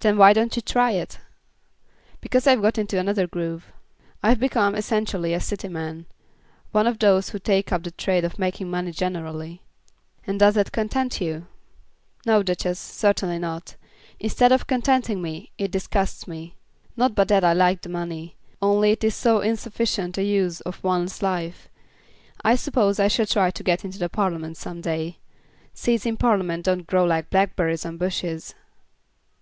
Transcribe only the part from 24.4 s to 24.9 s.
some